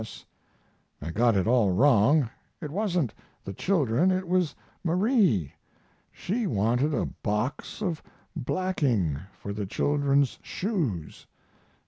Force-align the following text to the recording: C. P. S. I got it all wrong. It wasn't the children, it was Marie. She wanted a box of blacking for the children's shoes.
C. 0.01 0.03
P. 0.03 0.07
S. 1.05 1.09
I 1.09 1.11
got 1.11 1.35
it 1.35 1.45
all 1.45 1.69
wrong. 1.73 2.27
It 2.59 2.71
wasn't 2.71 3.13
the 3.43 3.53
children, 3.53 4.09
it 4.09 4.27
was 4.27 4.55
Marie. 4.83 5.53
She 6.11 6.47
wanted 6.47 6.91
a 6.91 7.05
box 7.05 7.83
of 7.83 8.01
blacking 8.35 9.19
for 9.39 9.53
the 9.53 9.67
children's 9.67 10.39
shoes. 10.41 11.27